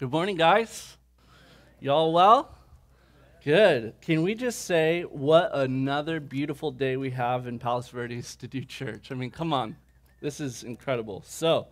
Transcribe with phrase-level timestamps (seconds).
[0.00, 0.96] Good morning, guys.
[1.78, 2.56] Y'all well?
[3.44, 3.92] Good.
[4.00, 8.64] Can we just say what another beautiful day we have in Palos Verdes to do
[8.64, 9.12] church?
[9.12, 9.76] I mean, come on.
[10.22, 11.22] This is incredible.
[11.26, 11.66] So,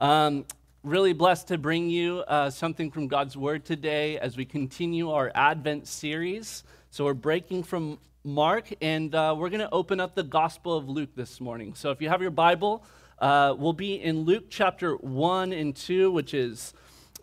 [0.00, 0.44] um,
[0.84, 5.32] really blessed to bring you uh, something from God's Word today as we continue our
[5.34, 6.64] Advent series.
[6.90, 10.90] So, we're breaking from Mark and uh, we're going to open up the Gospel of
[10.90, 11.72] Luke this morning.
[11.72, 12.84] So, if you have your Bible,
[13.18, 16.74] uh, we'll be in Luke chapter 1 and 2, which is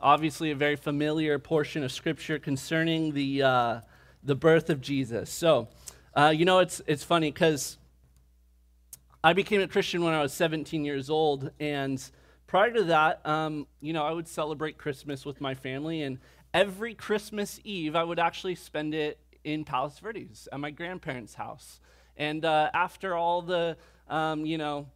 [0.02, 3.80] obviously a very familiar portion of Scripture concerning the, uh,
[4.24, 5.30] the birth of Jesus.
[5.30, 5.68] So,
[6.16, 7.78] uh, you know, it's, it's funny because
[9.24, 11.52] I became a Christian when I was 17 years old.
[11.60, 12.02] And
[12.48, 16.02] prior to that, um, you know, I would celebrate Christmas with my family.
[16.02, 16.20] And
[16.54, 21.80] every Christmas Eve, I would actually spend it in Palos Verdes at my grandparents' house.
[22.16, 23.78] And uh, after all the,
[24.10, 24.88] um, you know,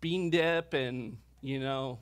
[0.00, 1.98] bean dip and, you know,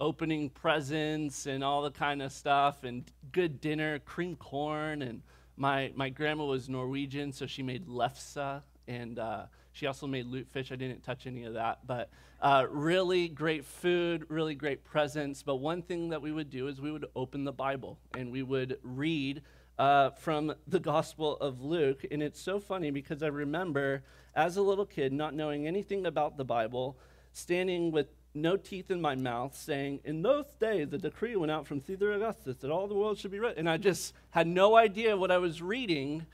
[0.00, 5.02] opening presents and all the kind of stuff and good dinner, cream corn.
[5.02, 5.22] And
[5.56, 8.62] my, my grandma was Norwegian, so she made lefse.
[8.88, 10.72] And uh, she also made lutefisk.
[10.72, 11.86] I didn't touch any of that.
[11.86, 15.42] But uh, really great food, really great presents.
[15.42, 18.42] But one thing that we would do is we would open the Bible and we
[18.42, 19.42] would read
[19.78, 22.04] uh, from the Gospel of Luke.
[22.10, 24.02] And it's so funny because I remember
[24.34, 26.98] as a little kid not knowing anything about the Bible,
[27.32, 31.66] standing with no teeth in my mouth, saying, In those days, a decree went out
[31.66, 33.56] from Caesar Augustus that all the world should be read.
[33.56, 36.26] And I just had no idea what I was reading,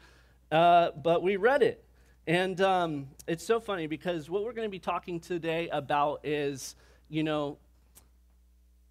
[0.52, 1.84] uh, but we read it.
[2.26, 6.74] And um, it's so funny because what we're going to be talking today about is,
[7.08, 7.58] you know,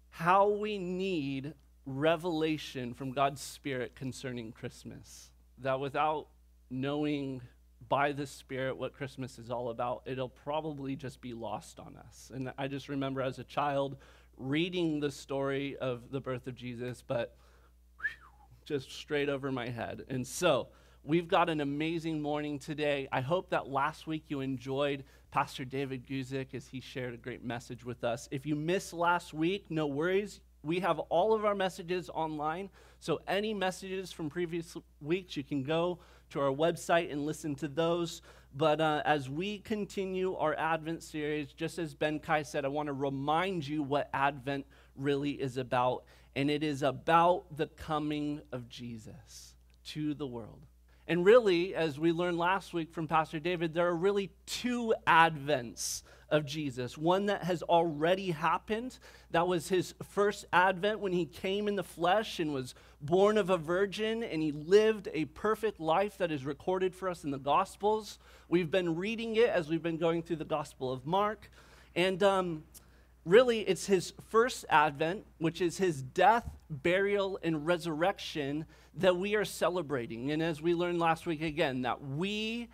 [0.08, 1.52] how we need
[1.84, 5.30] revelation from God's Spirit concerning Christmas.
[5.58, 6.28] That without
[6.70, 7.42] knowing
[7.88, 12.30] by the Spirit what Christmas is all about, it'll probably just be lost on us.
[12.34, 13.96] And I just remember as a child
[14.36, 17.36] reading the story of the birth of Jesus, but
[18.64, 20.02] just straight over my head.
[20.08, 20.68] And so,
[21.04, 23.08] we've got an amazing morning today.
[23.12, 27.44] I hope that last week you enjoyed Pastor David Guzik as he shared a great
[27.44, 28.28] message with us.
[28.30, 30.40] If you missed last week, no worries.
[30.64, 32.70] We have all of our messages online.
[32.98, 36.00] So, any messages from previous weeks, you can go
[36.30, 38.22] to our website and listen to those.
[38.54, 42.86] But uh, as we continue our Advent series, just as Ben Kai said, I want
[42.86, 44.66] to remind you what Advent
[44.96, 46.04] really is about.
[46.34, 49.54] And it is about the coming of Jesus
[49.88, 50.66] to the world.
[51.06, 56.02] And really, as we learned last week from Pastor David, there are really two Advents
[56.30, 56.98] of Jesus.
[56.98, 58.98] One that has already happened.
[59.30, 63.50] That was his first advent when he came in the flesh and was born of
[63.50, 67.38] a virgin and he lived a perfect life that is recorded for us in the
[67.38, 68.18] Gospels.
[68.48, 71.50] We've been reading it as we've been going through the Gospel of Mark.
[71.94, 72.64] And um,
[73.24, 79.44] really, it's his first advent, which is his death, burial, and resurrection that we are
[79.44, 80.30] celebrating.
[80.30, 82.68] And as we learned last week again, that we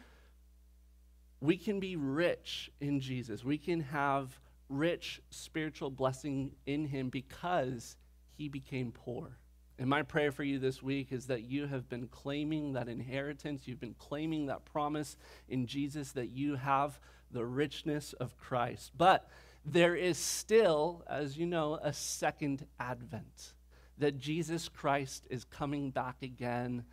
[1.43, 3.45] we can be rich in Jesus.
[3.45, 4.39] We can have
[4.69, 7.97] rich spiritual blessing in him because
[8.37, 9.37] he became poor.
[9.77, 13.67] And my prayer for you this week is that you have been claiming that inheritance,
[13.67, 15.17] you've been claiming that promise
[15.49, 17.01] in Jesus that you have
[17.33, 18.93] the richness of Christ.
[18.97, 19.29] But
[19.65, 23.55] there is still, as you know, a second advent,
[23.99, 26.85] that Jesus Christ is coming back again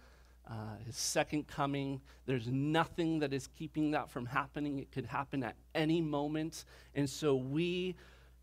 [0.50, 2.02] uh, his second coming.
[2.26, 4.80] There's nothing that is keeping that from happening.
[4.80, 6.66] It could happen at any moment.
[6.96, 7.96] And so we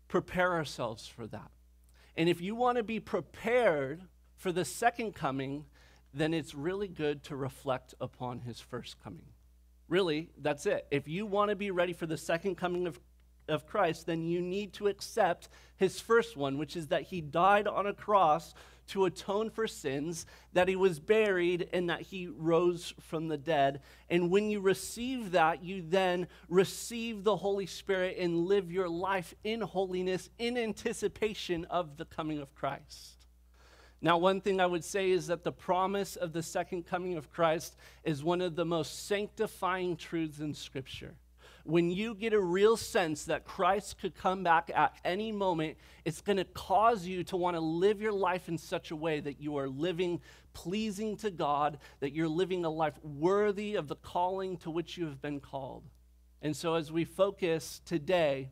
[0.07, 1.51] prepare ourselves for that.
[2.15, 4.03] And if you want to be prepared
[4.35, 5.65] for the second coming,
[6.13, 9.25] then it's really good to reflect upon his first coming.
[9.89, 10.87] Really, that's it.
[10.91, 12.99] If you want to be ready for the second coming of,
[13.47, 17.67] of Christ, then you need to accept his first one, which is that he died
[17.67, 18.53] on a cross
[18.87, 23.81] to atone for sins, that he was buried, and that he rose from the dead.
[24.09, 29.35] And when you receive that, you then receive the Holy Spirit and live your life
[29.43, 33.13] in holiness in anticipation of the coming of Christ.
[33.99, 37.31] Now, one thing I would say is that the promise of the second coming of
[37.31, 41.15] Christ is one of the most sanctifying truths in Scripture
[41.67, 46.21] when you get a real sense that Christ could come back at any moment, it's
[46.21, 49.41] going to cause you to want to live your life in such a way that
[49.41, 50.21] you are living
[50.53, 55.05] pleasing to God, that you're living a life worthy of the calling to which you
[55.05, 55.83] have been called.
[56.41, 58.49] And so, as we focus today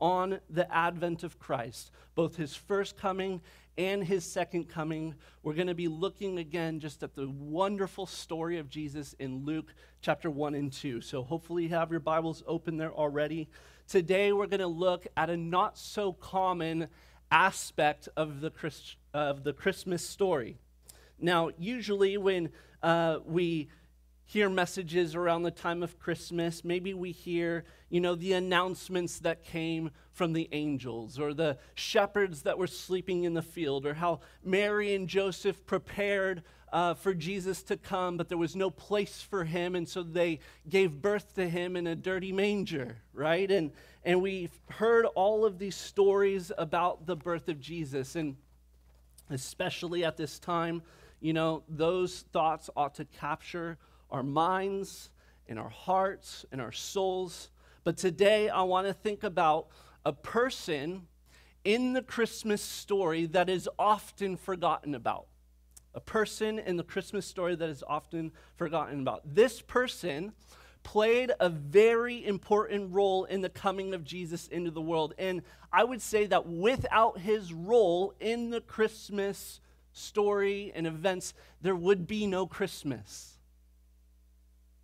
[0.00, 3.40] on the advent of Christ, both his first coming
[3.76, 5.14] and his second coming.
[5.42, 9.72] We're going to be looking again just at the wonderful story of Jesus in Luke
[10.00, 11.00] chapter 1 and 2.
[11.00, 13.48] So hopefully you have your Bibles open there already.
[13.86, 16.88] Today we're going to look at a not so common
[17.30, 20.58] aspect of the, Christ, of the Christmas story.
[21.20, 22.50] Now, usually when
[22.82, 23.68] uh, we
[24.28, 26.62] hear messages around the time of Christmas.
[26.62, 32.42] Maybe we hear, you know, the announcements that came from the angels or the shepherds
[32.42, 37.62] that were sleeping in the field or how Mary and Joseph prepared uh, for Jesus
[37.62, 41.48] to come, but there was no place for him, and so they gave birth to
[41.48, 43.50] him in a dirty manger, right?
[43.50, 43.72] And,
[44.04, 48.36] and we've heard all of these stories about the birth of Jesus, and
[49.30, 50.82] especially at this time,
[51.18, 53.78] you know, those thoughts ought to capture
[54.10, 55.10] our minds
[55.48, 57.50] and our hearts and our souls.
[57.84, 59.68] But today I want to think about
[60.04, 61.06] a person
[61.64, 65.26] in the Christmas story that is often forgotten about.
[65.94, 69.22] A person in the Christmas story that is often forgotten about.
[69.34, 70.32] This person
[70.82, 75.14] played a very important role in the coming of Jesus into the world.
[75.18, 79.60] And I would say that without his role in the Christmas
[79.92, 83.37] story and events, there would be no Christmas.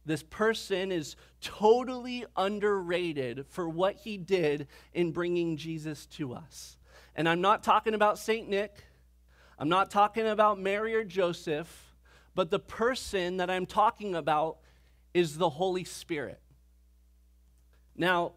[0.06, 6.76] This person is totally underrated for what he did in bringing Jesus to us.
[7.16, 8.48] And I'm not talking about St.
[8.48, 8.84] Nick,
[9.58, 11.94] I'm not talking about Mary or Joseph,
[12.34, 14.58] but the person that I'm talking about
[15.12, 16.40] is the Holy Spirit.
[17.96, 18.32] Now,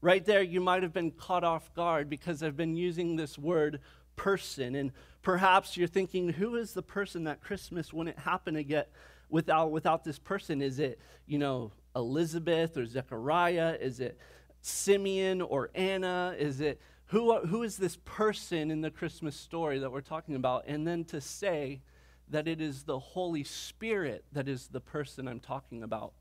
[0.00, 3.80] right there, you might have been caught off guard because I've been using this word
[4.16, 4.74] person.
[4.74, 4.92] And
[5.22, 8.90] perhaps you're thinking, who is the person that Christmas wouldn't happen to get
[9.30, 10.60] without, without this person?
[10.60, 13.76] Is it, you know, Elizabeth or Zechariah?
[13.80, 14.18] Is it
[14.60, 16.34] Simeon or Anna?
[16.38, 16.80] Is it
[17.10, 20.64] who, who is this person in the Christmas story that we're talking about?
[20.68, 21.82] And then to say
[22.28, 26.12] that it is the Holy Spirit that is the person I'm talking about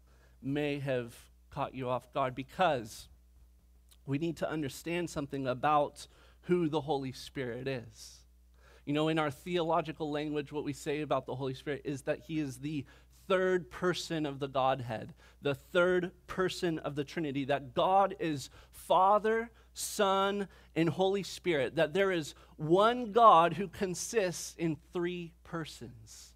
[0.41, 1.15] may have
[1.51, 3.07] caught you off guard because
[4.07, 6.07] we need to understand something about
[6.43, 8.18] who the Holy Spirit is.
[8.89, 12.21] You know, in our theological language, what we say about the Holy Spirit is that
[12.25, 12.87] He is the
[13.27, 15.13] third person of the Godhead,
[15.43, 21.93] the third person of the Trinity, that God is Father, Son, and Holy Spirit, that
[21.93, 26.33] there is one God who consists in three persons.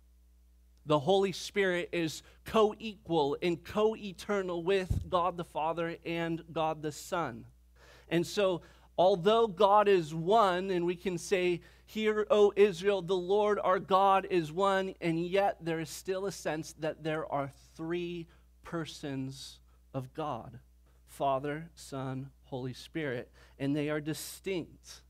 [0.86, 6.84] The Holy Spirit is co equal and co eternal with God the Father and God
[6.84, 7.46] the Son.
[8.10, 8.62] And so
[8.96, 11.62] although God is one, and we can say,
[11.94, 16.32] Hear, O Israel, the Lord our God is one, and yet there is still a
[16.32, 18.26] sense that there are three
[18.64, 19.60] persons
[19.94, 20.58] of God
[21.06, 25.02] Father, Son, Holy Spirit, and they are distinct.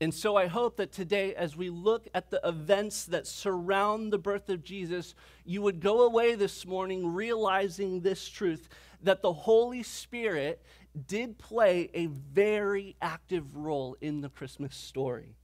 [0.00, 4.16] And so I hope that today, as we look at the events that surround the
[4.16, 5.14] birth of Jesus,
[5.44, 8.70] you would go away this morning realizing this truth
[9.02, 10.64] that the Holy Spirit
[11.06, 15.36] did play a very active role in the Christmas story.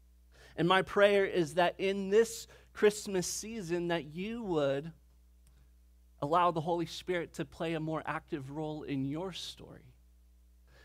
[0.57, 4.93] And my prayer is that in this Christmas season that you would
[6.23, 9.81] allow the Holy Spirit to play a more active role in your story.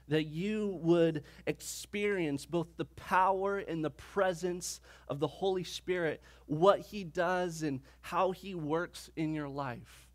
[0.07, 6.79] That you would experience both the power and the presence of the Holy Spirit, what
[6.79, 10.07] He does and how He works in your life.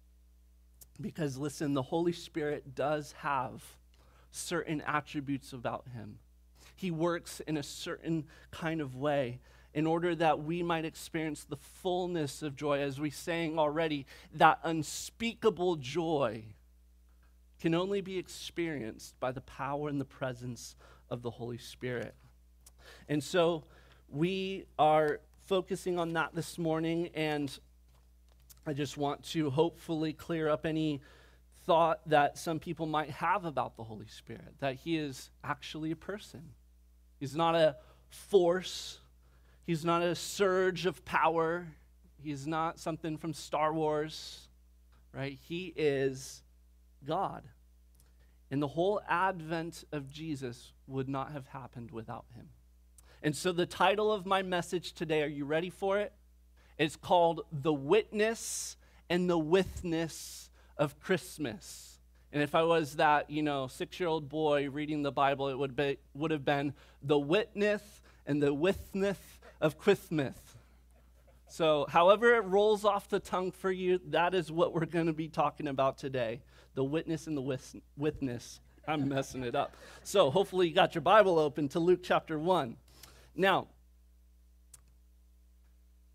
[1.01, 3.63] Because listen, the Holy Spirit does have
[4.31, 6.19] certain attributes about him.
[6.81, 9.41] He works in a certain kind of way
[9.75, 12.81] in order that we might experience the fullness of joy.
[12.81, 16.43] As we sang already, that unspeakable joy
[17.61, 20.75] can only be experienced by the power and the presence
[21.11, 22.15] of the Holy Spirit.
[23.11, 23.65] And so
[24.09, 27.59] we are focusing on that this morning, and
[28.67, 31.03] I just want to hopefully clear up any
[31.67, 35.97] thought that some people might have about the Holy Spirit, that he is actually a
[35.97, 36.55] person.
[37.21, 37.77] He's not a
[38.09, 38.99] force,
[39.67, 41.69] he's not a surge of power,
[42.23, 44.49] he's not something from Star Wars,
[45.13, 45.39] right?
[45.47, 46.43] He is
[47.07, 47.45] God.
[48.51, 52.49] And the whole advent of Jesus would not have happened without him.
[53.23, 56.13] And so, the title of my message today, are you ready for it?
[56.79, 58.77] It's called The Witness
[59.11, 60.49] and the Withness
[60.79, 62.00] of Christmas.
[62.33, 65.59] And if I was that, you know, six year old boy reading the Bible, it
[65.59, 67.83] would, be, would have been the witness
[68.27, 69.19] and the witness
[69.61, 70.37] of Christmas.
[71.49, 75.13] So, however it rolls off the tongue for you, that is what we're going to
[75.13, 76.43] be talking about today
[76.77, 77.59] the witness and the
[77.97, 78.61] witness.
[78.87, 79.77] I'm messing it up.
[80.05, 82.77] So, hopefully, you got your Bible open to Luke chapter 1.
[83.35, 83.67] Now,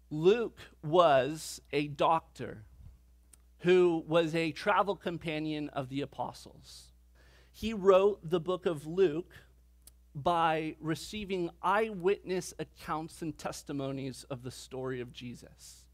[0.09, 2.63] Luke was a doctor
[3.59, 6.91] who was a travel companion of the apostles.
[7.51, 9.31] He wrote the book of Luke
[10.13, 15.85] by receiving eyewitness accounts and testimonies of the story of Jesus.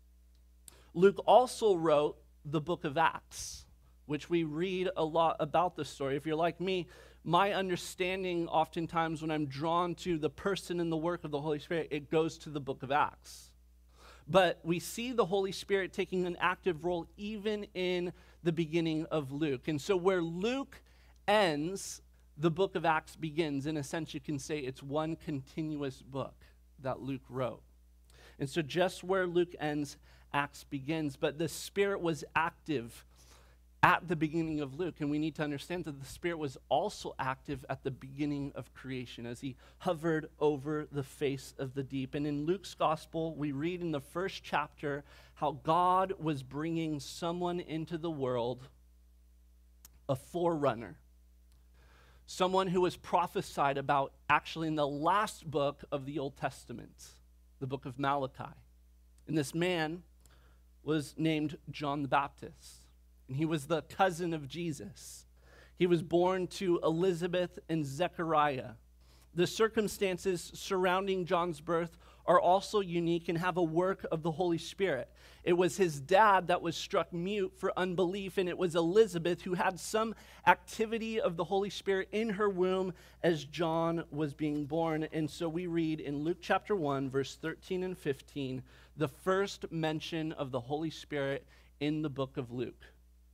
[0.94, 3.66] Luke also wrote the book of Acts,
[4.06, 6.18] which we read a lot about the story.
[6.18, 6.88] If you're like me,
[7.24, 11.60] my understanding oftentimes when I'm drawn to the person and the work of the Holy
[11.60, 13.51] Spirit, it goes to the book of Acts.
[14.28, 18.14] But we see the Holy Spirit taking an active role even in
[18.44, 19.68] the beginning of Luke.
[19.68, 20.82] And so where Luke
[21.28, 22.02] ends,
[22.38, 23.66] the book of Acts begins.
[23.66, 26.36] In a sense, you can say it's one continuous book
[26.80, 27.62] that Luke wrote.
[28.40, 29.98] And so just where Luke ends,
[30.34, 31.16] Acts begins.
[31.16, 33.06] But the Spirit was active
[33.84, 34.96] at the beginning of Luke.
[35.00, 38.74] And we need to understand that the Spirit was also active at the beginning of
[38.74, 42.14] creation as he hovered over the face of the deep.
[42.14, 45.04] And in Luke's gospel, we read in the first chapter
[45.36, 48.68] how God was bringing someone into the world,
[50.08, 50.98] a forerunner.
[52.28, 57.08] Someone who was prophesied about actually in the last book of the Old Testament,
[57.60, 58.54] the book of Malachi.
[59.28, 60.04] And this man
[60.84, 62.81] was named John the Baptist
[63.32, 65.26] and he was the cousin of Jesus.
[65.78, 68.72] He was born to Elizabeth and Zechariah.
[69.34, 74.58] The circumstances surrounding John's birth are also unique and have a work of the Holy
[74.58, 75.08] Spirit.
[75.46, 79.54] It was his dad that was struck mute for unbelief, and it was Elizabeth who
[79.54, 80.14] had some
[80.46, 82.92] activity of the Holy Spirit in her womb
[83.24, 85.08] as John was being born.
[85.14, 88.62] And so we read in Luke chapter 1, verse 13 and 15,
[88.98, 91.48] the first mention of the Holy Spirit
[91.80, 92.84] in the book of Luke.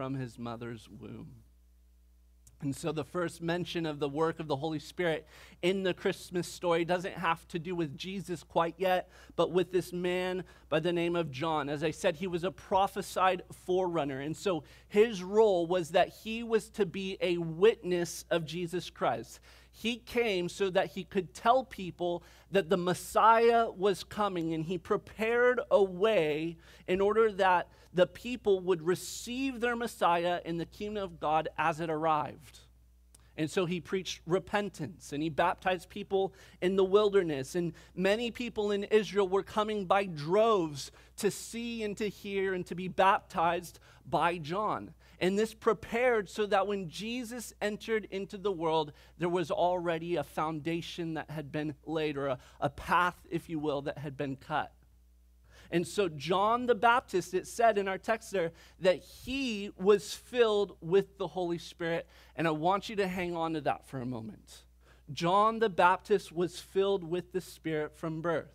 [0.00, 1.28] from his mother's womb.
[2.62, 5.26] And so, the first mention of the work of the Holy Spirit
[5.60, 9.92] in the Christmas story doesn't have to do with Jesus quite yet, but with this
[9.92, 11.68] man by the name of John.
[11.68, 14.20] As I said, he was a prophesied forerunner.
[14.20, 19.38] And so, his role was that he was to be a witness of Jesus Christ.
[19.72, 24.78] He came so that he could tell people that the Messiah was coming, and he
[24.78, 31.02] prepared a way in order that the people would receive their Messiah in the kingdom
[31.02, 32.60] of God as it arrived.
[33.36, 37.54] And so he preached repentance and he baptized people in the wilderness.
[37.54, 42.66] And many people in Israel were coming by droves to see and to hear and
[42.66, 44.92] to be baptized by John.
[45.20, 50.24] And this prepared so that when Jesus entered into the world, there was already a
[50.24, 54.36] foundation that had been laid, or a, a path, if you will, that had been
[54.36, 54.72] cut.
[55.70, 60.76] And so, John the Baptist, it said in our text there that he was filled
[60.80, 62.08] with the Holy Spirit.
[62.34, 64.64] And I want you to hang on to that for a moment.
[65.12, 68.50] John the Baptist was filled with the Spirit from birth.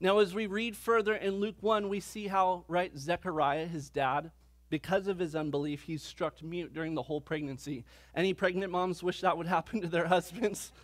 [0.00, 4.30] Now, as we read further in Luke 1, we see how, right, Zechariah, his dad,
[4.70, 7.84] because of his unbelief, he's struck mute during the whole pregnancy.
[8.14, 10.72] Any pregnant moms wish that would happen to their husbands?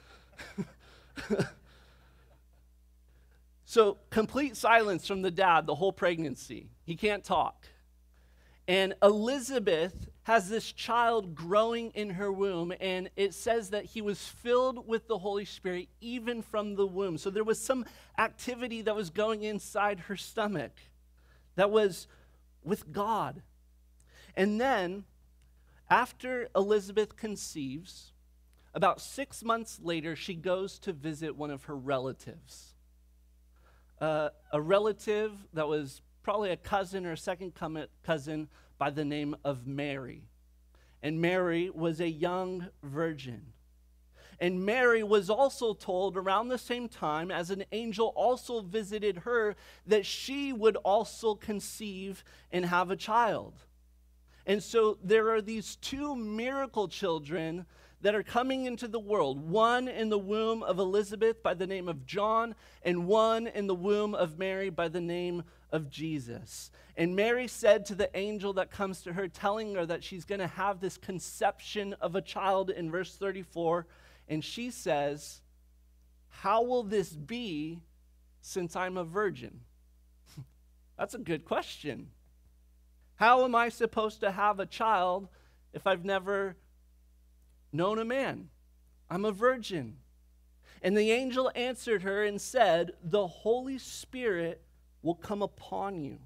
[3.71, 6.71] So, complete silence from the dad the whole pregnancy.
[6.83, 7.69] He can't talk.
[8.67, 14.19] And Elizabeth has this child growing in her womb, and it says that he was
[14.27, 17.17] filled with the Holy Spirit even from the womb.
[17.17, 17.85] So there was some
[18.19, 20.73] activity that was going inside her stomach
[21.55, 22.09] that was
[22.65, 23.41] with God.
[24.37, 25.05] And then,
[25.89, 28.13] after Elizabeth conceives,
[28.75, 32.75] about six months later, she goes to visit one of her relatives
[34.01, 37.53] uh, a relative that was probably a cousin or a second
[38.03, 40.23] cousin by the name of Mary.
[41.03, 43.53] And Mary was a young virgin.
[44.39, 49.55] And Mary was also told around the same time, as an angel also visited her,
[49.87, 53.55] that she would also conceive and have a child.
[54.50, 57.66] And so there are these two miracle children
[58.00, 61.87] that are coming into the world one in the womb of Elizabeth by the name
[61.87, 66.73] of John, and one in the womb of Mary by the name of Jesus.
[66.97, 70.40] And Mary said to the angel that comes to her, telling her that she's going
[70.40, 73.87] to have this conception of a child in verse 34.
[74.26, 75.42] And she says,
[76.28, 77.83] How will this be
[78.40, 79.61] since I'm a virgin?
[80.99, 82.09] That's a good question.
[83.21, 85.29] How am I supposed to have a child
[85.75, 86.57] if I've never
[87.71, 88.49] known a man.
[89.11, 89.99] I'm a virgin.
[90.81, 94.62] And the angel answered her and said, The Holy Spirit
[95.03, 96.17] will come upon you,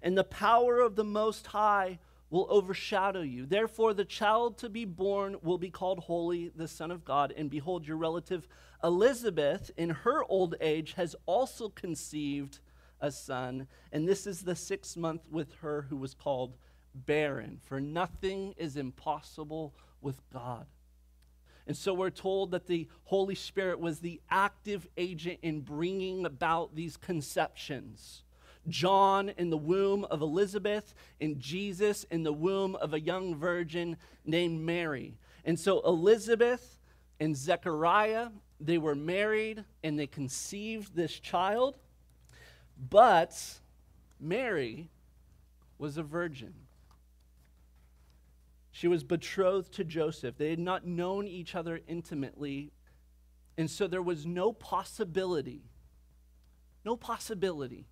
[0.00, 1.98] and the power of the Most High
[2.30, 3.44] will overshadow you.
[3.44, 7.34] Therefore, the child to be born will be called Holy, the Son of God.
[7.36, 8.46] And behold, your relative
[8.84, 12.60] Elizabeth, in her old age, has also conceived
[13.00, 13.66] a son.
[13.92, 16.56] And this is the sixth month with her who was called
[16.94, 17.60] barren.
[17.64, 20.66] For nothing is impossible with God.
[21.66, 26.74] And so we're told that the Holy Spirit was the active agent in bringing about
[26.74, 28.22] these conceptions.
[28.68, 33.96] John in the womb of Elizabeth, and Jesus in the womb of a young virgin
[34.24, 35.18] named Mary.
[35.44, 36.80] And so Elizabeth
[37.20, 38.28] and Zechariah,
[38.60, 41.76] they were married and they conceived this child,
[42.78, 43.60] but
[44.20, 44.90] Mary
[45.78, 46.54] was a virgin.
[48.70, 50.36] She was betrothed to Joseph.
[50.38, 52.72] They had not known each other intimately.
[53.56, 55.62] And so there was no possibility,
[56.84, 57.86] no possibility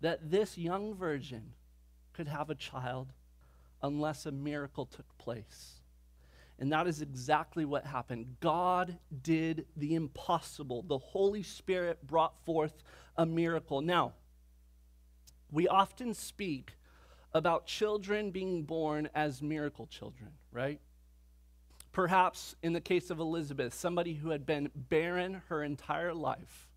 [0.00, 1.52] that this young virgin
[2.12, 3.12] could have a child
[3.80, 5.80] unless a miracle took place.
[6.58, 8.36] And that is exactly what happened.
[8.40, 10.82] God did the impossible.
[10.82, 12.82] The Holy Spirit brought forth
[13.16, 13.80] a miracle.
[13.80, 14.12] Now,
[15.50, 16.72] we often speak
[17.34, 20.80] about children being born as miracle children, right?
[21.92, 26.68] Perhaps in the case of Elizabeth, somebody who had been barren her entire life.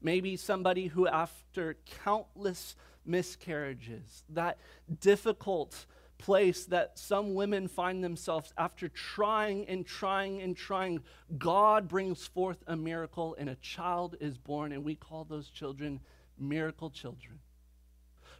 [0.00, 4.58] Maybe somebody who, after countless miscarriages, that
[5.00, 5.86] difficult
[6.22, 11.00] place that some women find themselves after trying and trying and trying,
[11.36, 16.00] God brings forth a miracle and a child is born, and we call those children
[16.38, 17.40] miracle children.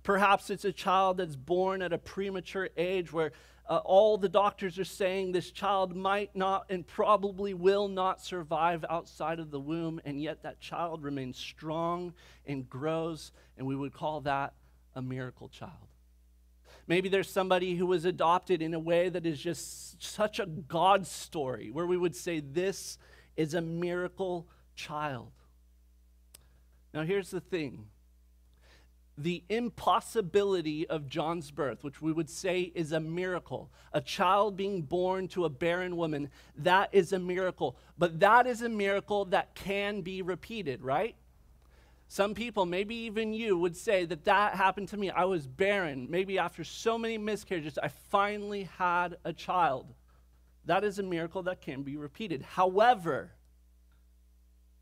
[0.04, 3.32] Perhaps it's a child that's born at a premature age where
[3.68, 8.84] uh, all the doctors are saying this child might not and probably will not survive
[8.88, 12.12] outside of the womb, and yet that child remains strong
[12.46, 14.54] and grows, and we would call that
[14.94, 15.91] a miracle child.
[16.86, 21.06] Maybe there's somebody who was adopted in a way that is just such a God
[21.06, 22.98] story, where we would say, This
[23.36, 25.32] is a miracle child.
[26.92, 27.86] Now, here's the thing
[29.18, 34.82] the impossibility of John's birth, which we would say is a miracle, a child being
[34.82, 37.76] born to a barren woman, that is a miracle.
[37.98, 41.14] But that is a miracle that can be repeated, right?
[42.12, 45.08] Some people, maybe even you, would say that that happened to me.
[45.08, 46.08] I was barren.
[46.10, 49.94] Maybe after so many miscarriages, I finally had a child.
[50.66, 52.42] That is a miracle that can be repeated.
[52.42, 53.30] However,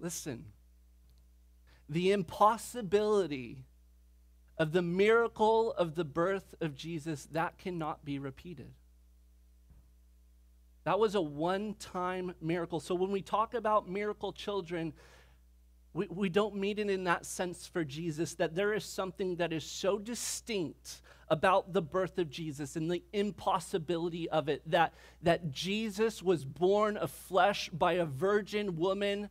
[0.01, 0.47] listen,
[1.89, 3.65] the impossibility
[4.59, 8.73] of the miracle of the birth of Jesus, that cannot be repeated.
[10.83, 12.81] That was a one time miracle.
[12.81, 14.95] So when we talk about miracle children,
[15.93, 19.53] we, we don't mean it in that sense for Jesus, that there is something that
[19.53, 25.51] is so distinct about the birth of Jesus and the impossibility of it, that, that
[25.53, 29.31] Jesus was born of flesh by a virgin woman,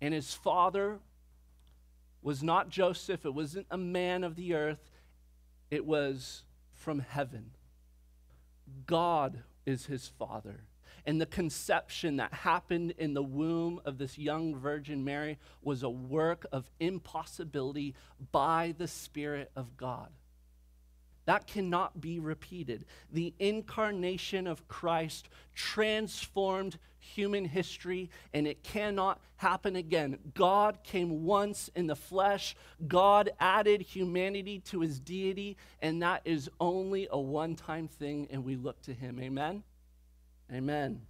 [0.00, 1.00] and his father
[2.22, 4.90] was not Joseph, it wasn't a man of the earth,
[5.70, 7.50] it was from heaven.
[8.86, 10.64] God is his father.
[11.04, 15.90] And the conception that happened in the womb of this young Virgin Mary was a
[15.90, 17.94] work of impossibility
[18.30, 20.10] by the Spirit of God.
[21.24, 22.84] That cannot be repeated.
[23.12, 30.18] The incarnation of Christ transformed human history, and it cannot happen again.
[30.34, 36.48] God came once in the flesh, God added humanity to his deity, and that is
[36.60, 39.20] only a one time thing, and we look to him.
[39.20, 39.62] Amen?
[40.52, 41.02] Amen.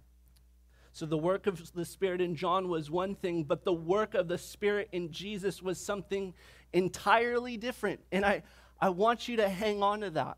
[0.93, 4.27] So the work of the Spirit in John was one thing, but the work of
[4.27, 6.33] the Spirit in Jesus was something
[6.71, 7.99] entirely different.
[8.11, 8.43] And I,
[8.79, 10.37] I want you to hang on to that.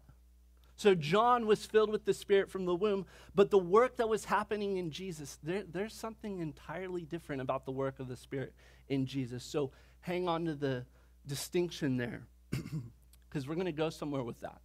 [0.78, 4.26] So John was filled with the Spirit from the womb, but the work that was
[4.26, 8.54] happening in Jesus, there, there's something entirely different about the work of the Spirit
[8.90, 9.44] in Jesus.
[9.44, 10.86] So hang on to the
[11.28, 12.28] distinction there,
[13.30, 14.60] because we're going to go somewhere with that.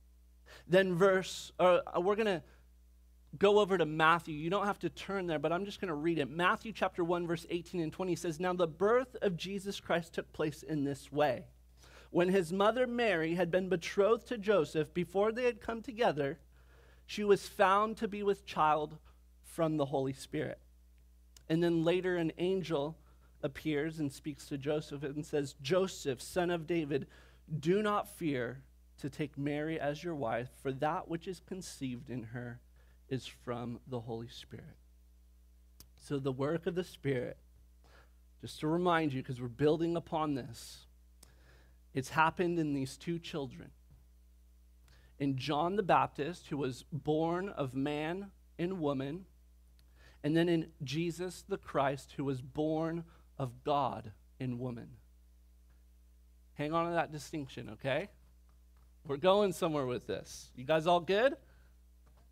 [0.66, 2.42] Then verse, uh, we're going to
[3.38, 4.34] go over to Matthew.
[4.34, 6.30] You don't have to turn there, but I'm just going to read it.
[6.30, 10.32] Matthew chapter 1, verse 18 and 20 says, Now the birth of Jesus Christ took
[10.32, 11.44] place in this way.
[12.10, 16.40] When his mother Mary had been betrothed to Joseph, before they had come together,
[17.06, 18.98] she was found to be with child
[19.42, 20.58] from the Holy Spirit.
[21.48, 22.96] And then later, an angel
[23.42, 27.06] appears and speaks to Joseph and says, Joseph, son of David,
[27.58, 28.62] do not fear
[28.98, 32.60] to take Mary as your wife, for that which is conceived in her
[33.10, 34.76] is from the Holy Spirit.
[35.98, 37.36] So, the work of the Spirit
[38.40, 40.86] just to remind you, because we're building upon this,
[41.92, 43.70] it's happened in these two children.
[45.18, 49.26] In John the Baptist, who was born of man and woman,
[50.24, 53.04] and then in Jesus the Christ, who was born
[53.38, 54.88] of God and woman.
[56.54, 58.08] Hang on to that distinction, okay?
[59.06, 60.50] We're going somewhere with this.
[60.56, 61.36] You guys all good?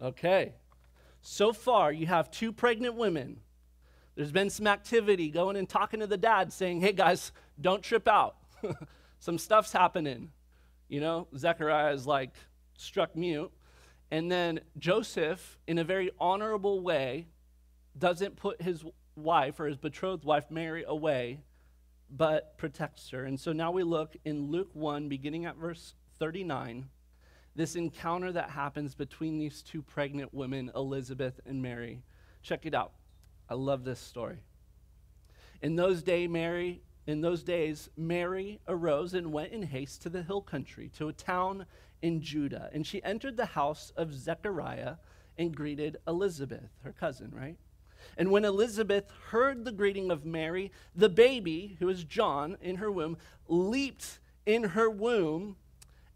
[0.00, 0.54] Okay.
[1.30, 3.40] So far, you have two pregnant women.
[4.14, 8.08] There's been some activity going and talking to the dad saying, hey guys, don't trip
[8.08, 8.36] out.
[9.20, 10.30] some stuff's happening.
[10.88, 12.34] You know, Zechariah is like
[12.78, 13.52] struck mute.
[14.10, 17.26] And then Joseph, in a very honorable way,
[17.96, 18.82] doesn't put his
[19.14, 21.40] wife or his betrothed wife, Mary, away,
[22.10, 23.24] but protects her.
[23.24, 26.86] And so now we look in Luke 1, beginning at verse 39,
[27.58, 32.04] this encounter that happens between these two pregnant women, Elizabeth and Mary.
[32.40, 32.92] Check it out.
[33.50, 34.38] I love this story.
[35.60, 40.22] In those day, Mary, in those days, Mary arose and went in haste to the
[40.22, 41.66] hill country, to a town
[42.00, 42.70] in Judah.
[42.72, 44.94] And she entered the house of Zechariah
[45.36, 47.56] and greeted Elizabeth, her cousin, right?
[48.16, 52.92] And when Elizabeth heard the greeting of Mary, the baby, who is John, in her
[52.92, 53.16] womb,
[53.48, 55.56] leaped in her womb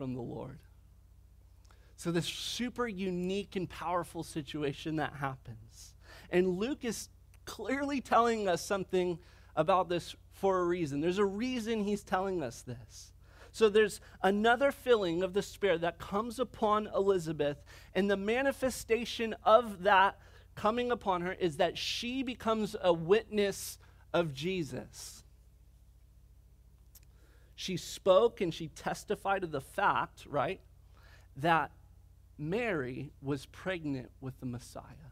[0.00, 0.60] from the Lord.
[1.96, 5.92] So, this super unique and powerful situation that happens.
[6.30, 7.10] And Luke is
[7.44, 9.18] clearly telling us something
[9.54, 11.02] about this for a reason.
[11.02, 13.12] There's a reason he's telling us this.
[13.52, 17.62] So there's another filling of the Spirit that comes upon Elizabeth,
[17.94, 20.18] and the manifestation of that
[20.54, 23.76] coming upon her is that she becomes a witness
[24.14, 25.24] of Jesus.
[27.60, 30.62] She spoke and she testified to the fact, right,
[31.36, 31.70] that
[32.38, 35.10] Mary was pregnant with the Messiah.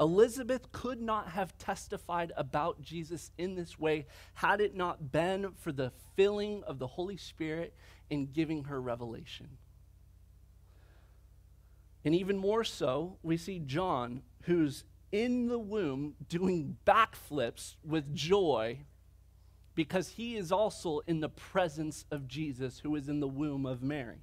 [0.00, 5.70] Elizabeth could not have testified about Jesus in this way had it not been for
[5.70, 7.76] the filling of the Holy Spirit
[8.10, 9.50] in giving her revelation.
[12.04, 18.80] And even more so, we see John, who's in the womb doing backflips with joy
[19.74, 23.82] because he is also in the presence of Jesus, who is in the womb of
[23.82, 24.22] Mary.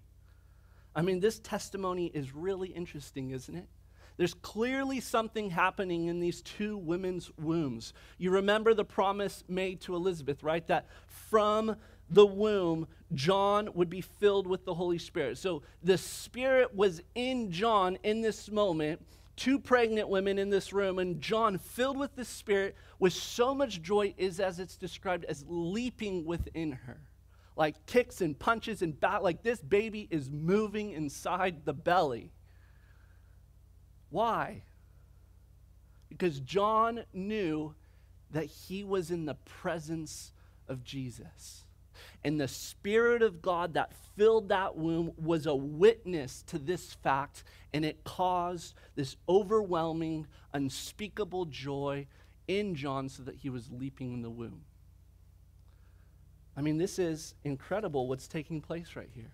[0.96, 3.68] I mean, this testimony is really interesting, isn't it?
[4.18, 7.94] There's clearly something happening in these two women's wombs.
[8.18, 10.66] You remember the promise made to Elizabeth, right?
[10.68, 11.76] That from
[12.10, 15.38] the womb, John would be filled with the Holy Spirit.
[15.38, 19.02] So the Spirit was in John in this moment
[19.36, 23.82] two pregnant women in this room, and John, filled with the Spirit, with so much
[23.82, 27.02] joy, is as it's described as leaping within her.
[27.56, 32.32] Like kicks and punches and bat, like this baby is moving inside the belly.
[34.10, 34.64] Why?
[36.10, 37.76] Because John knew
[38.32, 40.32] that he was in the presence
[40.68, 41.66] of Jesus.
[42.24, 47.44] And the Spirit of God that filled that womb was a witness to this fact,
[47.74, 52.06] and it caused this overwhelming, unspeakable joy
[52.48, 54.62] in John so that he was leaping in the womb.
[56.56, 59.32] I mean, this is incredible what's taking place right here.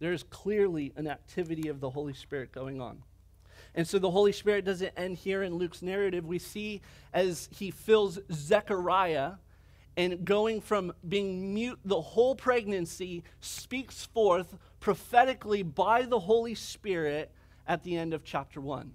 [0.00, 3.02] There's clearly an activity of the Holy Spirit going on.
[3.74, 6.26] And so the Holy Spirit doesn't end here in Luke's narrative.
[6.26, 6.80] We see
[7.12, 9.34] as he fills Zechariah
[10.00, 17.30] and going from being mute the whole pregnancy speaks forth prophetically by the Holy Spirit
[17.66, 18.90] at the end of chapter 1.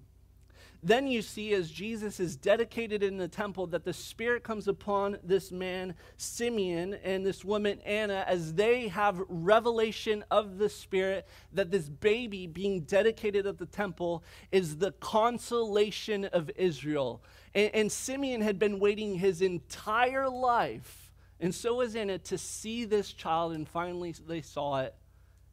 [0.86, 5.18] Then you see, as Jesus is dedicated in the temple, that the Spirit comes upon
[5.24, 11.72] this man, Simeon, and this woman, Anna, as they have revelation of the Spirit, that
[11.72, 17.24] this baby being dedicated at the temple is the consolation of Israel.
[17.56, 22.86] And, and Simeon had been waiting his entire life, and so was Anna, to see
[22.86, 24.94] this child, and finally they saw it,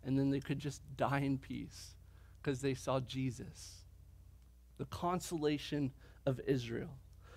[0.05, 1.95] and then they could just die in peace
[2.43, 3.82] because they saw Jesus
[4.79, 5.93] the consolation
[6.27, 6.91] of Israel.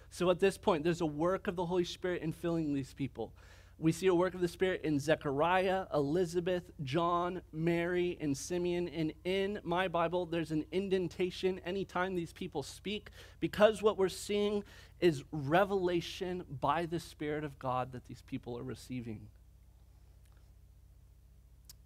[0.10, 3.34] So at this point, there's a work of the Holy Spirit in filling these people.
[3.78, 8.88] We see a work of the Spirit in Zechariah, Elizabeth, John, Mary, and Simeon.
[8.88, 13.10] And in my Bible, there's an indentation anytime these people speak
[13.42, 14.64] because what we're seeing
[15.02, 19.28] is revelation by the Spirit of God that these people are receiving.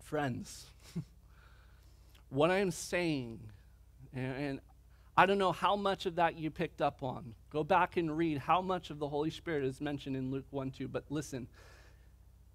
[0.03, 0.67] Friends,
[2.29, 3.39] what I am saying,
[4.13, 4.59] and,
[5.19, 7.35] I don't know how much of that you picked up on.
[7.49, 10.71] Go back and read how much of the Holy Spirit is mentioned in Luke 1
[10.71, 10.87] 2.
[10.87, 11.49] But listen,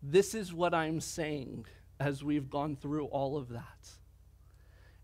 [0.03, 1.67] this is what I'm saying
[2.01, 3.91] as we've gone through all of that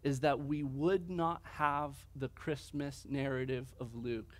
[0.02, 4.34] is that we would not have the Christmas narrative of Luke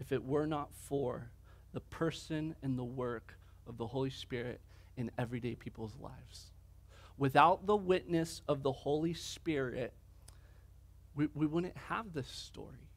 [0.00, 1.30] if it were not for
[1.72, 4.60] the person and the work of the Holy Spirit
[4.96, 6.50] in everyday people's lives.
[7.16, 9.94] Without the witness of the Holy Spirit,
[11.14, 12.88] we, we wouldn't have this story.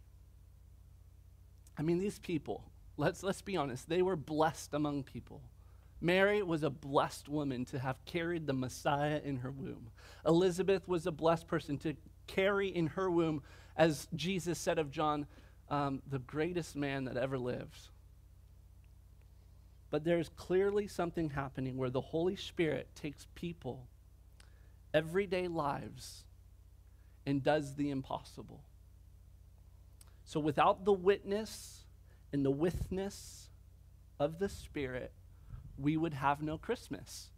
[1.78, 2.63] I mean, these people,
[2.97, 5.41] let's, let's be honest, they were blessed among people.
[6.01, 9.89] Mary was a blessed woman to have carried the Messiah in her womb.
[10.25, 11.95] Elizabeth was a blessed person to
[12.28, 13.41] carry in her womb,
[13.75, 15.25] as Jesus said of John,
[15.69, 17.89] um, the greatest man that ever lived.
[19.89, 23.88] But there's clearly something happening where the Holy Spirit takes people,
[24.93, 26.25] everyday lives,
[27.26, 28.62] and does the impossible.
[30.24, 31.86] So without the witness
[32.34, 33.50] and the witness
[34.20, 35.12] of the Spirit,
[35.78, 37.30] we would have no Christmas.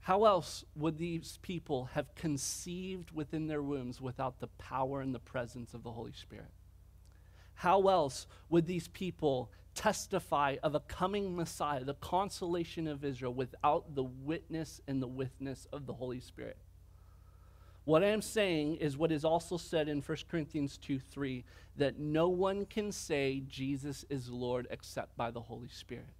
[0.00, 5.18] How else would these people have conceived within their wombs without the power and the
[5.18, 6.52] presence of the Holy Spirit?
[7.54, 13.94] How else would these people testify of a coming Messiah, the consolation of Israel, without
[13.96, 16.58] the witness and the witness of the Holy Spirit?
[17.86, 21.44] What I am saying is what is also said in 1 Corinthians 2 3
[21.76, 26.10] that no one can say Jesus is Lord except by the Holy Spirit.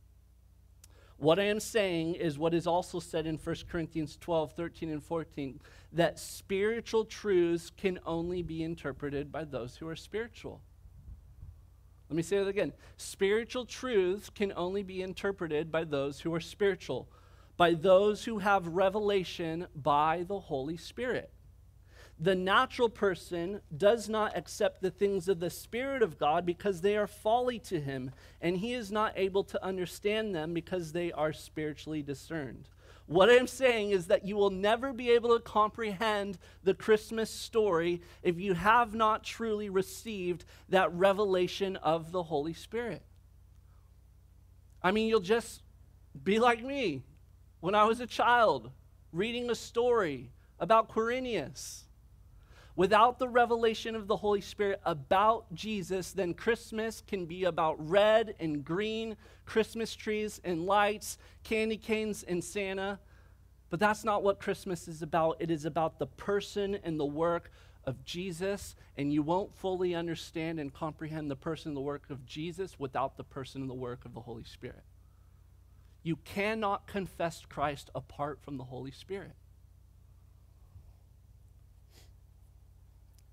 [1.17, 5.03] What I am saying is what is also said in 1 Corinthians 12, 13, and
[5.03, 5.59] 14
[5.93, 10.61] that spiritual truths can only be interpreted by those who are spiritual.
[12.09, 12.75] Let me say that again.
[12.97, 17.09] Spiritual truths can only be interpreted by those who are spiritual,
[17.57, 21.33] by those who have revelation by the Holy Spirit.
[22.19, 26.97] The natural person does not accept the things of the Spirit of God because they
[26.97, 31.33] are folly to him, and he is not able to understand them because they are
[31.35, 32.71] spiritually discerned.
[33.07, 38.03] What I'm saying is that you will never be able to comprehend the Christmas story
[38.23, 43.03] if you have not truly received that revelation of the Holy Spirit.
[44.83, 45.63] I mean, you'll just
[46.25, 47.05] be like me
[47.61, 48.71] when I was a child
[49.13, 51.86] reading a story about Quirinius
[52.77, 58.35] Without the revelation of the Holy Spirit about Jesus, then Christmas can be about red
[58.39, 62.99] and green, Christmas trees and lights, candy canes and Santa.
[63.71, 65.39] But that's not what Christmas is about.
[65.41, 67.51] It is about the person and the work
[67.85, 72.27] of Jesus, and you won't fully understand and comprehend the person and the work of
[72.27, 74.83] Jesus without the person and the work of the Holy Spirit.
[76.03, 79.35] You cannot confess Christ apart from the Holy Spirit.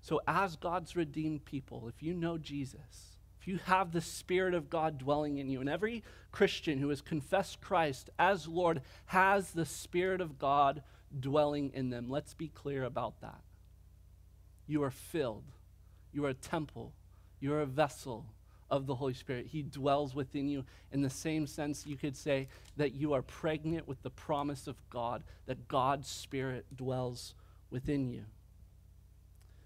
[0.04, 4.68] So, as God's redeemed people, if you know Jesus, if you have the Spirit of
[4.68, 9.64] God dwelling in you, and every Christian who has confessed Christ as Lord has the
[9.64, 10.82] Spirit of God
[11.18, 13.40] dwelling in them, let's be clear about that.
[14.66, 15.44] You are filled,
[16.12, 16.92] you are a temple,
[17.40, 18.26] you are a vessel
[18.70, 19.46] of the Holy Spirit.
[19.46, 20.66] He dwells within you.
[20.92, 24.76] In the same sense, you could say that you are pregnant with the promise of
[24.90, 27.32] God, that God's Spirit dwells
[27.70, 28.24] within you.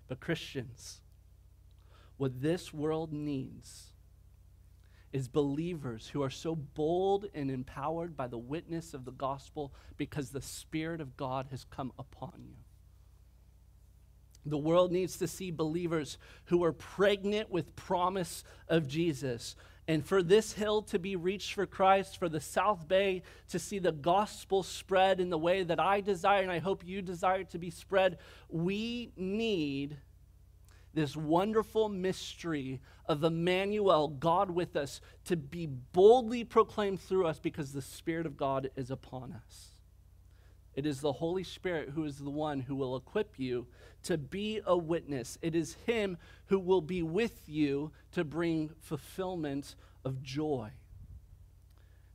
[0.08, 1.00] But, Christians,
[2.16, 3.92] what this world needs
[5.12, 10.30] is believers who are so bold and empowered by the witness of the gospel because
[10.30, 12.56] the Spirit of God has come upon you.
[14.44, 19.56] The world needs to see believers who are pregnant with promise of Jesus.
[19.88, 23.78] And for this hill to be reached for Christ, for the South Bay to see
[23.78, 27.58] the gospel spread in the way that I desire and I hope you desire to
[27.58, 28.18] be spread,
[28.50, 29.96] we need
[30.92, 37.72] this wonderful mystery of Emmanuel, God with us, to be boldly proclaimed through us because
[37.72, 39.77] the Spirit of God is upon us.
[40.78, 43.66] It is the Holy Spirit who is the one who will equip you
[44.04, 45.36] to be a witness.
[45.42, 50.70] It is Him who will be with you to bring fulfillment of joy.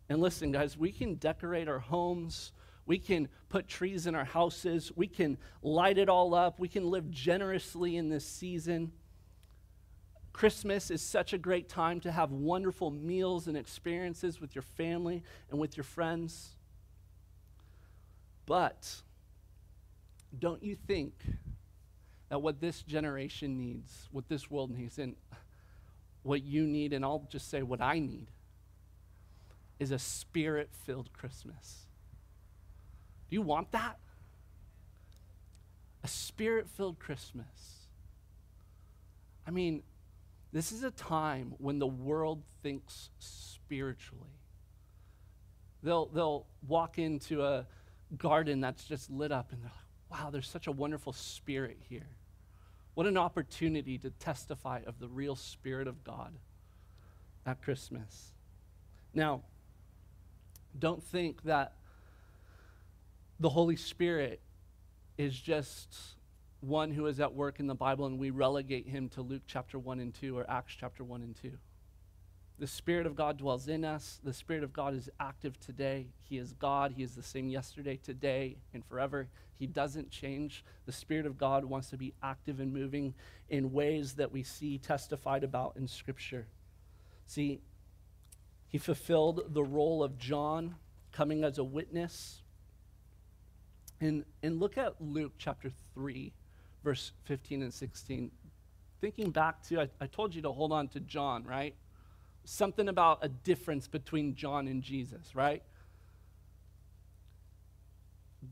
[0.08, 2.54] And listen, guys, we can decorate our homes,
[2.86, 4.94] we can put trees in our houses.
[4.96, 6.58] We can light it all up.
[6.58, 8.94] We can live generously in this season.
[10.32, 15.22] Christmas is such a great time to have wonderful meals and experiences with your family
[15.52, 16.56] and with your friends.
[18.46, 19.02] But
[20.38, 21.14] don't you think
[22.30, 25.16] that what this generation needs, what this world needs, and
[26.24, 28.28] what you need, and I'll just say what I need,
[29.80, 31.86] is a spirit filled Christmas?
[33.30, 33.98] Do you want that?
[36.04, 37.88] A spirit filled Christmas.
[39.48, 39.84] I mean,
[40.52, 44.40] this is a time when the world thinks spiritually.
[45.82, 47.66] They'll, they'll walk into a
[48.18, 52.08] garden that's just lit up and they're like, wow, there's such a wonderful spirit here.
[52.94, 56.34] What an opportunity to testify of the real Spirit of God
[57.46, 58.32] at Christmas.
[59.14, 59.42] Now,
[60.78, 61.74] don't think that
[63.40, 64.42] the Holy Spirit
[65.18, 65.96] is just
[66.62, 69.78] one who is at work in the Bible and we relegate him to Luke chapter
[69.78, 71.52] 1 and 2 or Acts chapter 1 and 2.
[72.60, 74.20] The Spirit of God dwells in us.
[74.24, 76.08] The Spirit of God is active today.
[76.22, 76.94] He is God.
[76.96, 79.28] He is the same yesterday, today, and forever.
[79.58, 80.64] He doesn't change.
[80.86, 83.14] The Spirit of God wants to be active and moving
[83.50, 86.48] in ways that we see testified about in Scripture.
[87.26, 87.62] See,
[88.68, 90.76] he fulfilled the role of John
[91.12, 92.42] coming as a witness.
[94.00, 96.34] And, and look at Luke chapter 3
[96.84, 98.32] verse 15 and 16.
[99.02, 101.76] Thinking back to, I, I told you to hold on to John, right?
[102.46, 105.64] Something about a difference between John and Jesus, right?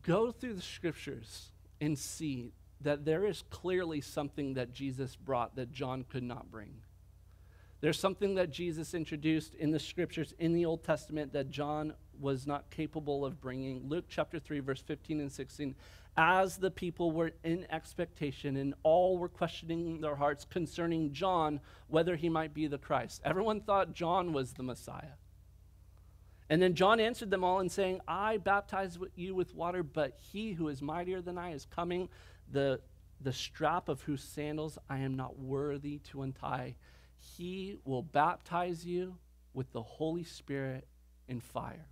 [0.03, 1.49] Go through the scriptures
[1.81, 6.73] and see that there is clearly something that Jesus brought that John could not bring.
[7.81, 12.45] There's something that Jesus introduced in the scriptures in the Old Testament that John was
[12.45, 13.87] not capable of bringing.
[13.89, 15.75] Luke chapter 3, verse 15 and 16
[16.17, 22.15] as the people were in expectation and all were questioning their hearts concerning John whether
[22.15, 23.21] he might be the Christ.
[23.23, 25.15] Everyone thought John was the Messiah.
[26.49, 30.51] And then John answered them all in saying, I baptize you with water, but he
[30.51, 32.09] who is mightier than I is coming,
[32.51, 32.81] the,
[33.21, 36.75] the strap of whose sandals I am not worthy to untie.
[37.15, 39.15] He will baptize you
[39.53, 40.87] with the Holy Spirit
[41.29, 41.87] and fire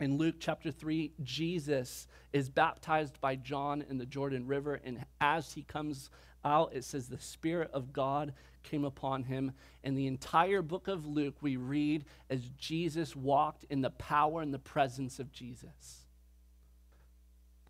[0.00, 4.80] in Luke chapter 3, Jesus is baptized by John in the Jordan River.
[4.84, 6.10] And as he comes
[6.44, 8.32] out, it says the Spirit of God
[8.62, 9.52] came upon him.
[9.82, 14.54] In the entire book of Luke, we read as Jesus walked in the power and
[14.54, 16.06] the presence of Jesus.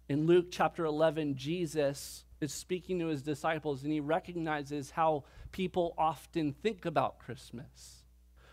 [0.08, 5.94] In Luke chapter 11, Jesus is speaking to his disciples and he recognizes how people
[5.96, 7.97] often think about Christmas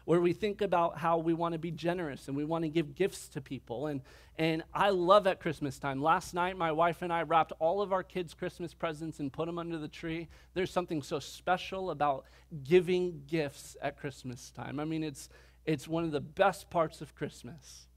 [0.06, 2.96] where we think about how we want to be generous and we want to give
[2.96, 3.88] gifts to people.
[3.88, 4.02] And,
[4.38, 6.02] and I love at Christmas time.
[6.02, 9.48] Last night, my wife and I wrapped all of our kids' Christmas presents and put
[9.48, 10.28] them under the tree.
[10.54, 12.26] There's something so special about
[12.64, 14.80] giving gifts at Christmas time.
[14.80, 15.28] I mean, it's,
[15.66, 17.88] it's one of the best parts of Christmas.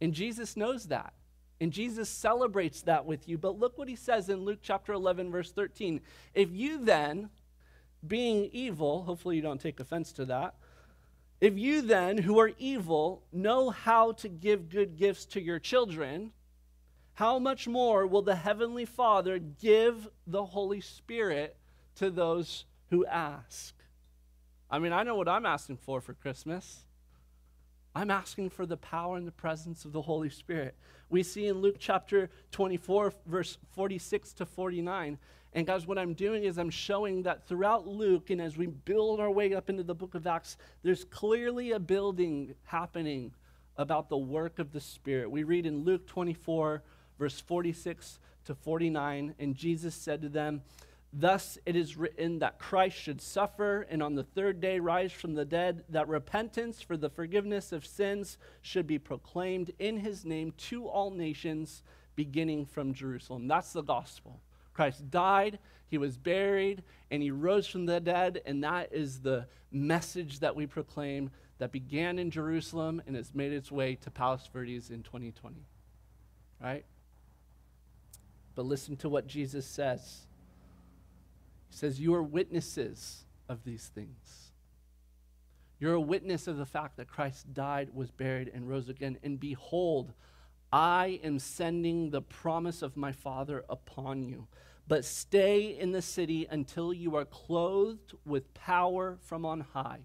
[0.00, 1.14] And Jesus knows that.
[1.60, 3.36] And Jesus celebrates that with you.
[3.36, 6.00] But look what he says in Luke chapter 11, verse 13.
[6.34, 7.28] If you then,
[8.06, 10.54] being evil, hopefully you don't take offense to that,
[11.40, 16.32] if you then, who are evil, know how to give good gifts to your children,
[17.14, 21.56] how much more will the Heavenly Father give the Holy Spirit
[21.96, 23.74] to those who ask?
[24.70, 26.84] I mean, I know what I'm asking for for Christmas.
[27.94, 30.76] I'm asking for the power and the presence of the Holy Spirit.
[31.08, 35.18] We see in Luke chapter 24, verse 46 to 49,
[35.52, 39.18] and guys, what I'm doing is I'm showing that throughout Luke, and as we build
[39.18, 43.32] our way up into the book of Acts, there's clearly a building happening
[43.76, 45.30] about the work of the Spirit.
[45.30, 46.82] We read in Luke 24,
[47.18, 50.62] verse 46 to 49, and Jesus said to them,
[51.12, 55.34] Thus it is written that Christ should suffer and on the third day rise from
[55.34, 60.52] the dead, that repentance for the forgiveness of sins should be proclaimed in his name
[60.68, 61.82] to all nations,
[62.14, 63.48] beginning from Jerusalem.
[63.48, 64.40] That's the gospel.
[64.80, 68.40] Christ died, he was buried, and he rose from the dead.
[68.46, 73.52] And that is the message that we proclaim that began in Jerusalem and has made
[73.52, 75.66] its way to Palos Verdes in 2020.
[76.62, 76.86] Right?
[78.54, 80.20] But listen to what Jesus says.
[81.68, 84.50] He says, You are witnesses of these things.
[85.78, 89.18] You're a witness of the fact that Christ died, was buried, and rose again.
[89.22, 90.14] And behold,
[90.72, 94.46] I am sending the promise of my Father upon you.
[94.90, 100.00] But stay in the city until you are clothed with power from on high.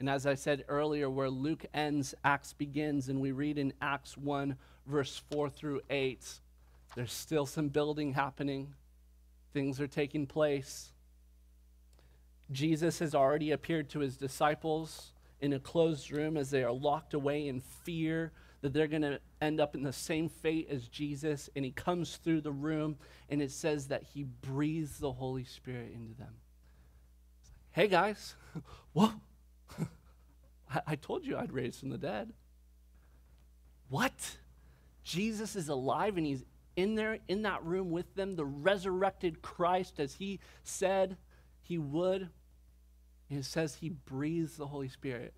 [0.00, 4.18] And as I said earlier, where Luke ends, Acts begins, and we read in Acts
[4.18, 6.40] 1, verse 4 through 8,
[6.96, 8.74] there's still some building happening.
[9.52, 10.90] Things are taking place.
[12.50, 17.14] Jesus has already appeared to his disciples in a closed room as they are locked
[17.14, 21.48] away in fear that they're going to end up in the same fate as Jesus.
[21.54, 22.96] And he comes through the room,
[23.28, 26.34] and it says that he breathes the Holy Spirit into them.
[27.70, 28.34] Hey, guys,
[28.92, 29.12] whoa.
[30.70, 32.32] I, I told you I'd raise from the dead.
[33.88, 34.38] What?
[35.04, 36.44] Jesus is alive and he's
[36.76, 41.16] in there in that room with them, the resurrected Christ, as he said
[41.62, 42.28] he would.
[43.30, 45.34] And it says he breathes the Holy Spirit.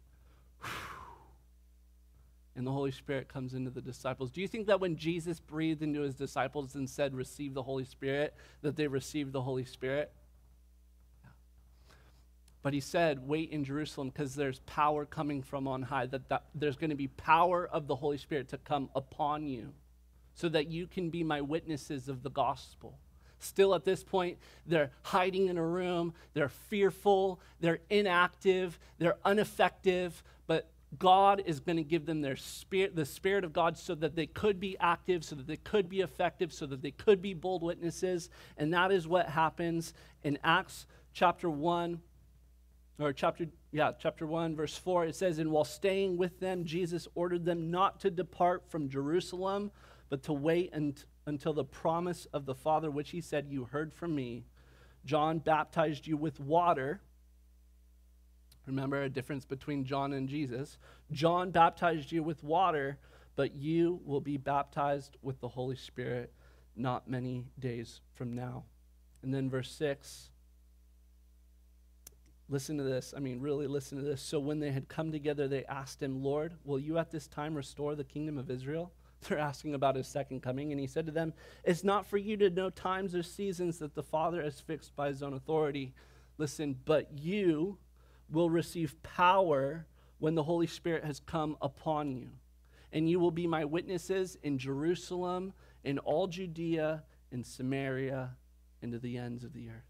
[2.57, 4.30] And the Holy Spirit comes into the disciples.
[4.30, 7.84] Do you think that when Jesus breathed into his disciples and said, Receive the Holy
[7.84, 10.12] Spirit, that they received the Holy Spirit?
[12.62, 16.44] But he said, Wait in Jerusalem because there's power coming from on high, that, that
[16.55, 19.72] there's going to be power of the Holy Spirit to come upon you
[20.34, 22.98] so that you can be my witnesses of the gospel.
[23.38, 30.22] Still, at this point, they're hiding in a room, they're fearful, they're inactive, they're ineffective,
[30.99, 34.26] God is going to give them their spirit, the Spirit of God, so that they
[34.26, 37.62] could be active, so that they could be effective, so that they could be bold
[37.62, 38.28] witnesses.
[38.57, 42.01] And that is what happens in Acts chapter 1,
[42.99, 45.07] or chapter, yeah, chapter 1, verse 4.
[45.07, 49.70] It says, And while staying with them, Jesus ordered them not to depart from Jerusalem,
[50.09, 53.95] but to wait and, until the promise of the Father, which he said, You heard
[53.95, 54.45] from me.
[55.05, 57.01] John baptized you with water.
[58.66, 60.78] Remember a difference between John and Jesus.
[61.12, 62.98] John baptized you with water,
[63.36, 66.32] but you will be baptized with the Holy Spirit
[66.76, 68.64] not many days from now.
[69.22, 70.30] And then verse 6
[72.50, 73.14] Listen to this.
[73.16, 74.20] I mean, really listen to this.
[74.20, 77.54] So when they had come together, they asked him, Lord, will you at this time
[77.54, 78.90] restore the kingdom of Israel?
[79.28, 80.72] They're asking about his second coming.
[80.72, 81.32] And he said to them,
[81.62, 85.06] It's not for you to know times or seasons that the Father has fixed by
[85.08, 85.94] his own authority.
[86.38, 87.78] Listen, but you
[88.30, 89.86] will receive power
[90.18, 92.28] when the Holy Spirit has come upon you.
[92.92, 95.52] And you will be my witnesses in Jerusalem,
[95.84, 98.30] in all Judea, in Samaria,
[98.82, 99.84] and to the ends of the earth.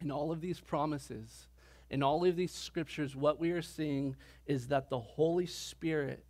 [0.00, 1.48] In all of these promises,
[1.90, 4.16] in all of these scriptures, what we are seeing
[4.46, 6.24] is that the Holy Spirit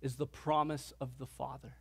[0.00, 1.74] is the promise of the Father.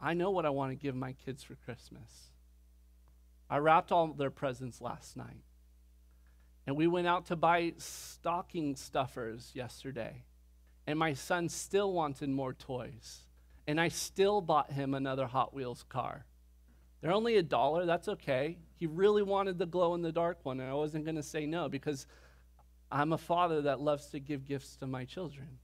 [0.00, 2.30] I know what I want to give my kids for Christmas.
[3.48, 5.42] I wrapped all their presents last night.
[6.66, 10.24] And we went out to buy stocking stuffers yesterday.
[10.86, 13.20] And my son still wanted more toys.
[13.68, 16.26] And I still bought him another Hot Wheels car.
[17.00, 18.58] They're only a dollar, that's okay.
[18.74, 21.46] He really wanted the glow in the dark one, and I wasn't going to say
[21.46, 22.06] no because
[22.90, 25.58] I'm a father that loves to give gifts to my children.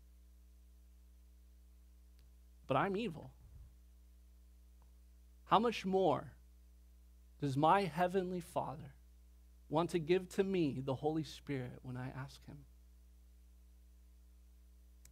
[2.66, 3.32] But I'm evil.
[5.44, 6.32] How much more
[7.42, 8.94] does my heavenly Father
[9.68, 12.58] want to give to me the Holy Spirit when I ask Him?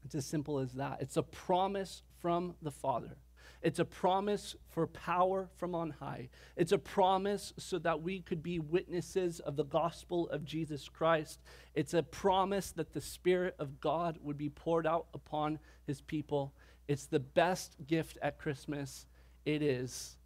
[0.04, 0.98] It's as simple as that.
[1.00, 3.16] It's a promise from the Father.
[3.62, 6.28] It's a promise for power from on high.
[6.56, 11.40] It's a promise so that we could be witnesses of the gospel of Jesus Christ.
[11.74, 16.54] It's a promise that the Spirit of God would be poured out upon his people.
[16.86, 19.06] It's the best gift at Christmas.
[19.44, 20.16] It is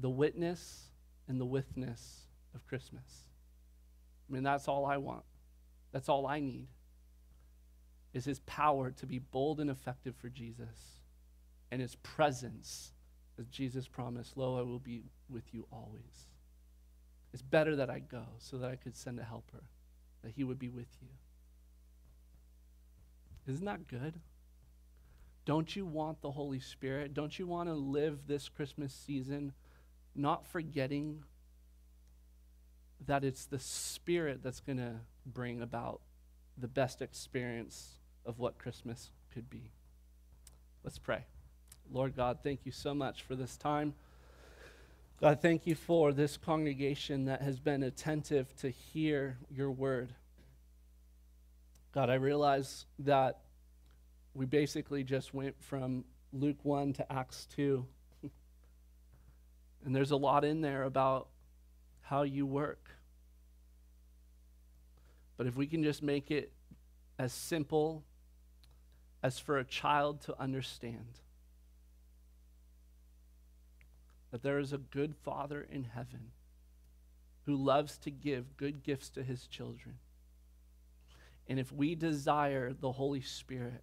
[0.00, 0.91] the witness
[1.32, 3.26] and the witness of Christmas.
[4.28, 5.24] I mean, that's all I want.
[5.90, 6.68] That's all I need.
[8.12, 11.00] Is his power to be bold and effective for Jesus
[11.70, 12.92] and his presence,
[13.38, 16.28] as Jesus promised, Lo, I will be with you always.
[17.32, 19.64] It's better that I go so that I could send a helper,
[20.22, 21.08] that he would be with you.
[23.50, 24.20] Isn't that good?
[25.46, 27.14] Don't you want the Holy Spirit?
[27.14, 29.54] Don't you want to live this Christmas season
[30.14, 31.24] not forgetting
[33.06, 36.00] that it's the Spirit that's going to bring about
[36.56, 39.70] the best experience of what Christmas could be?
[40.84, 41.24] Let's pray.
[41.90, 43.94] Lord God, thank you so much for this time.
[45.20, 50.14] God, thank you for this congregation that has been attentive to hear your word.
[51.92, 53.38] God, I realize that
[54.34, 57.86] we basically just went from Luke 1 to Acts 2.
[59.84, 61.28] And there's a lot in there about
[62.02, 62.90] how you work.
[65.36, 66.52] But if we can just make it
[67.18, 68.04] as simple
[69.22, 71.20] as for a child to understand
[74.30, 76.30] that there is a good Father in heaven
[77.44, 79.98] who loves to give good gifts to his children.
[81.48, 83.82] And if we desire the Holy Spirit,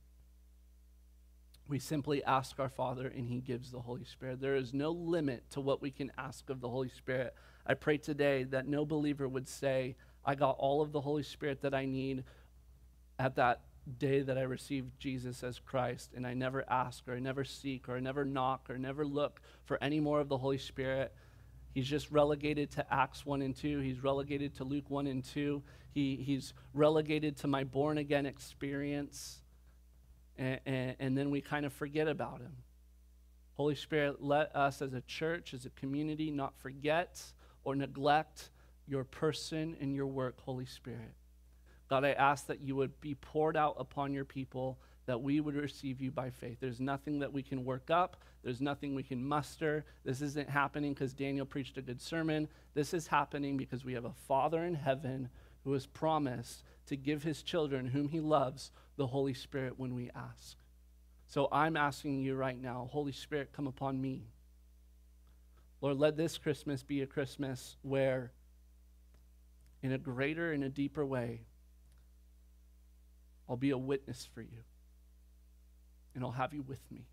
[1.69, 4.41] we simply ask our Father and He gives the Holy Spirit.
[4.41, 7.35] There is no limit to what we can ask of the Holy Spirit.
[7.65, 9.95] I pray today that no believer would say,
[10.25, 12.23] I got all of the Holy Spirit that I need
[13.19, 13.61] at that
[13.99, 17.87] day that I received Jesus as Christ, and I never ask or I never seek
[17.87, 21.13] or I never knock or never look for any more of the Holy Spirit.
[21.73, 23.79] He's just relegated to Acts 1 and 2.
[23.79, 25.61] He's relegated to Luke 1 and 2.
[25.91, 29.41] He, he's relegated to my born again experience
[30.39, 32.55] and, and, and then we kind of forget about him.
[33.53, 37.21] Holy Spirit, let us as a church, as a community, not forget
[37.65, 38.49] or neglect
[38.87, 41.13] your person and your work, Holy Spirit.
[41.89, 45.55] God, I ask that you would be poured out upon your people, that we would
[45.55, 46.57] receive you by faith.
[46.61, 49.83] There's nothing that we can work up, there's nothing we can muster.
[50.05, 52.47] This isn't happening because Daniel preached a good sermon.
[52.73, 55.29] This is happening because we have a Father in heaven
[55.63, 60.09] who has promised to give his children, whom he loves, the Holy Spirit when we
[60.15, 60.57] ask.
[61.27, 64.23] So I'm asking you right now, Holy Spirit, come upon me.
[65.81, 68.31] Lord, let this Christmas be a Christmas where,
[69.81, 71.41] in a greater and a deeper way,
[73.47, 74.63] I'll be a witness for you.
[76.15, 77.05] And I'll have you with me.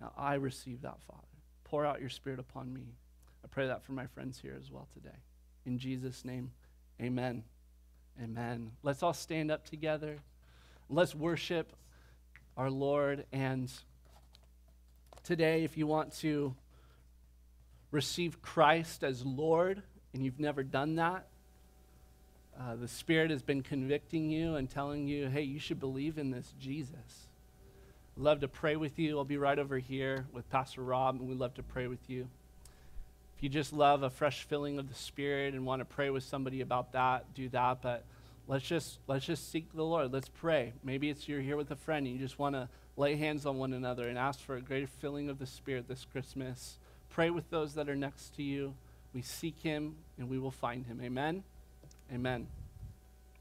[0.00, 1.26] Now, I receive that, Father.
[1.64, 2.94] Pour out your Spirit upon me.
[3.44, 5.16] I pray that for my friends here as well today.
[5.66, 6.52] In Jesus' name,
[7.00, 7.42] amen.
[8.22, 8.72] Amen.
[8.82, 10.18] Let's all stand up together.
[10.88, 11.72] Let's worship
[12.56, 13.24] our Lord.
[13.32, 13.72] And
[15.24, 16.54] today, if you want to
[17.90, 19.82] receive Christ as Lord
[20.12, 21.26] and you've never done that,
[22.58, 26.30] uh, the Spirit has been convicting you and telling you, hey, you should believe in
[26.30, 27.28] this Jesus.
[28.16, 29.16] Love to pray with you.
[29.16, 32.28] I'll be right over here with Pastor Rob, and we'd love to pray with you.
[33.40, 36.60] You just love a fresh filling of the Spirit and want to pray with somebody
[36.60, 37.80] about that, do that.
[37.80, 38.04] But
[38.46, 40.12] let's just let's just seek the Lord.
[40.12, 40.74] Let's pray.
[40.84, 43.56] Maybe it's you're here with a friend and you just want to lay hands on
[43.56, 46.78] one another and ask for a greater filling of the Spirit this Christmas.
[47.08, 48.74] Pray with those that are next to you.
[49.14, 51.00] We seek Him and we will find Him.
[51.02, 51.42] Amen.
[52.12, 52.59] Amen.